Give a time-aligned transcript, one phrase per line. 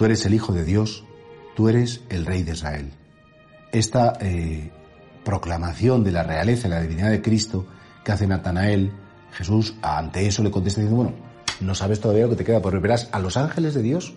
[0.00, 1.04] Tú eres el Hijo de Dios,
[1.54, 2.90] tú eres el Rey de Israel.
[3.70, 4.70] Esta eh,
[5.26, 7.66] proclamación de la realeza y la divinidad de Cristo
[8.02, 8.92] que hace Natanael,
[9.32, 11.18] Jesús ante eso le contesta diciendo, bueno,
[11.60, 14.14] no sabes todavía lo que te queda por ver, verás a los ángeles de Dios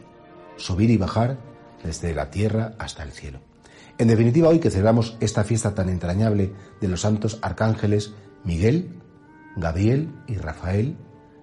[0.56, 1.38] subir y bajar
[1.84, 3.42] desde la tierra hasta el cielo.
[3.98, 8.14] En definitiva, hoy que celebramos esta fiesta tan entrañable de los santos arcángeles
[8.46, 9.02] Miguel,
[9.58, 10.96] Gabriel y Rafael,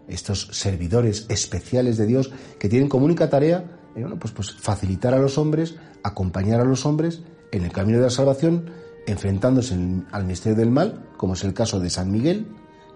[0.09, 5.15] estos servidores especiales de Dios que tienen como única tarea eh, bueno, pues, pues facilitar
[5.15, 8.71] a los hombres, acompañar a los hombres en el camino de la salvación,
[9.07, 9.77] enfrentándose
[10.13, 12.47] al misterio del mal, como es el caso de San Miguel,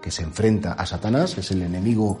[0.01, 2.19] que se enfrenta a Satanás, que es el enemigo,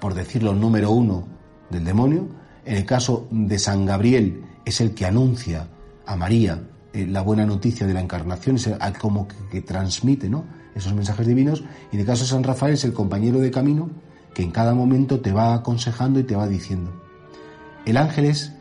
[0.00, 1.26] por decirlo, número uno
[1.70, 2.28] del demonio.
[2.64, 5.68] En el caso de San Gabriel, es el que anuncia
[6.06, 8.68] a María eh, la buena noticia de la encarnación, es
[9.00, 10.44] como que, transmite ¿no?
[10.74, 11.64] esos mensajes divinos.
[11.90, 13.90] Y en el caso de San Rafael, es el compañero de camino
[14.32, 17.03] que en cada momento te va aconsejando y te va diciendo.
[17.86, 18.52] El ángel es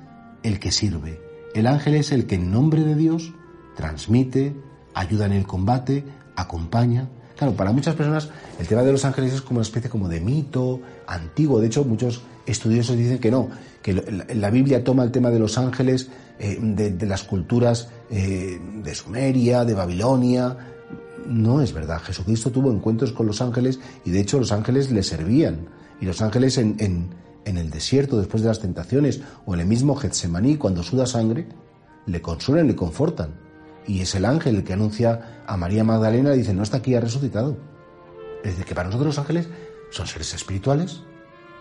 [0.44, 1.22] el que sirve.
[1.54, 3.34] El ángel es el que en nombre de Dios
[3.76, 4.56] transmite,
[4.94, 6.04] ayuda en el combate,
[6.36, 7.10] acompaña.
[7.38, 10.20] Claro, para muchas personas el tema de los ángeles es como una especie como de
[10.20, 11.60] mito antiguo.
[11.60, 13.50] De hecho, muchos estudiosos dicen que no,
[13.82, 18.96] que la Biblia toma el tema de los ángeles eh, de, las culturas eh, de
[18.96, 20.58] Sumeria, de Babilonia.
[21.28, 22.02] No es verdad.
[22.02, 25.68] Jesucristo tuvo encuentros con los ángeles y de hecho los ángeles le servían.
[26.02, 27.10] Y los ángeles en, en,
[27.46, 31.48] en el desierto después de las tentaciones o en el mismo Getsemaní cuando suda sangre,
[32.06, 33.36] le consuelan, le confortan.
[33.86, 36.96] Y es el ángel el que anuncia a María Magdalena y dice, no está aquí,
[36.96, 37.58] ha resucitado.
[38.44, 39.48] Es decir, que para nosotros los ángeles
[39.92, 41.02] son seres espirituales,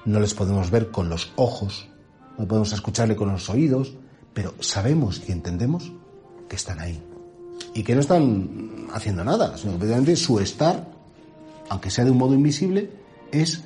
[0.05, 1.89] no les podemos ver con los ojos,
[2.39, 3.95] no podemos escucharle con los oídos,
[4.35, 5.93] pero sabemos y entendemos
[6.49, 7.03] que están ahí.
[7.75, 10.89] Y que no están haciendo nada, sino que su estar,
[11.69, 12.91] aunque sea de un modo invisible,
[13.31, 13.63] es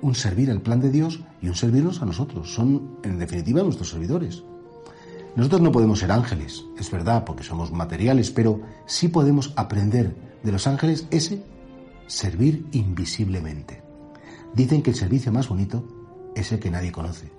[0.00, 2.52] un servir al plan de Dios y un servirnos a nosotros.
[2.52, 4.42] Son, en definitiva, nuestros servidores.
[5.36, 10.52] Nosotros no podemos ser ángeles, es verdad, porque somos materiales, pero sí podemos aprender de
[10.52, 11.42] los ángeles ese
[12.06, 13.82] servir invisiblemente.
[14.54, 15.84] Dicen que el servicio más bonito
[16.34, 17.30] es el que nadie conoce.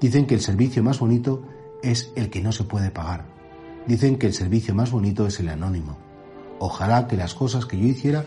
[0.00, 1.42] Dicen que el servicio más bonito
[1.82, 3.24] es el que no se puede pagar.
[3.86, 5.96] Dicen que el servicio más bonito es el anónimo.
[6.58, 8.24] Ojalá que las cosas que yo hiciera,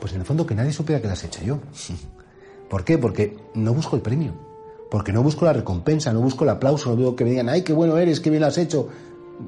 [0.00, 1.60] pues en el fondo que nadie supiera que las he hecho yo.
[2.68, 2.98] ¿Por qué?
[2.98, 4.46] Porque no busco el premio
[4.90, 7.62] porque no busco la recompensa, no busco el aplauso, no digo que me digan, ay,
[7.62, 8.88] qué bueno eres, qué bien has hecho.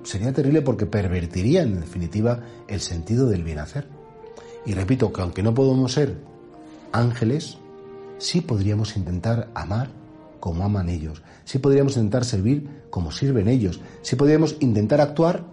[0.02, 3.88] Sería terrible porque pervertiría, en definitiva, el sentido del bien hacer.
[4.66, 6.18] Y repito que aunque no podemos ser
[6.92, 7.58] ángeles,
[8.18, 9.90] sí podríamos intentar amar
[10.40, 15.44] como aman ellos, sí podríamos intentar servir como sirven ellos, sí podríamos intentar actuar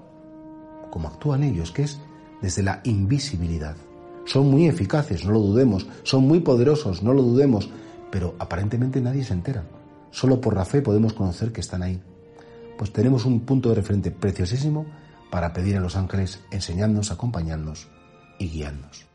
[0.92, 2.00] como actúan ellos, que es
[2.42, 3.75] desde la invisibilidad.
[4.25, 7.69] Son muy eficaces, no lo dudemos, son muy poderosos, no lo dudemos,
[8.12, 9.63] pero aparentemente nadie se entera.
[10.12, 12.02] Solo por la fe podemos conocer que están ahí.
[12.78, 14.86] Pues tenemos un punto de referente preciosísimo
[15.30, 17.88] para pedir a los ángeles enseñarnos, acompañarnos
[18.40, 19.15] y guiarnos.